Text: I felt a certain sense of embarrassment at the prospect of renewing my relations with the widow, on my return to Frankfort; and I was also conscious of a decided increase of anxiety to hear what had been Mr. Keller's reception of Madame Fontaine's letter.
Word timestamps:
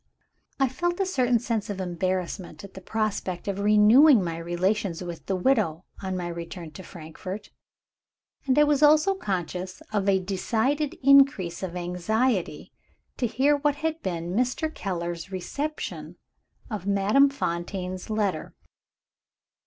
I 0.59 0.67
felt 0.67 0.99
a 0.99 1.05
certain 1.05 1.37
sense 1.37 1.69
of 1.69 1.79
embarrassment 1.79 2.63
at 2.63 2.73
the 2.73 2.81
prospect 2.81 3.47
of 3.47 3.59
renewing 3.59 4.23
my 4.23 4.35
relations 4.39 5.03
with 5.03 5.27
the 5.27 5.35
widow, 5.35 5.85
on 6.01 6.17
my 6.17 6.27
return 6.27 6.71
to 6.71 6.81
Frankfort; 6.81 7.51
and 8.47 8.57
I 8.57 8.63
was 8.63 8.81
also 8.81 9.13
conscious 9.13 9.79
of 9.93 10.09
a 10.09 10.17
decided 10.17 10.95
increase 11.03 11.61
of 11.61 11.75
anxiety 11.75 12.71
to 13.17 13.27
hear 13.27 13.57
what 13.57 13.75
had 13.75 14.01
been 14.01 14.31
Mr. 14.33 14.73
Keller's 14.73 15.31
reception 15.31 16.15
of 16.67 16.87
Madame 16.87 17.29
Fontaine's 17.29 18.09
letter. 18.09 18.55